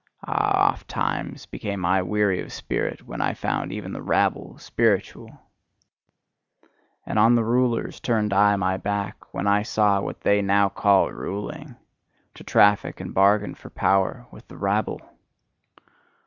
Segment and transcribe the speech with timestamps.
[0.25, 5.29] Ah, ofttimes became I weary of spirit, when I found even the rabble spiritual!
[7.05, 11.11] And on the rulers turned I my back, when I saw what they now call
[11.11, 11.75] ruling:
[12.33, 15.01] to traffic and bargain for power with the rabble!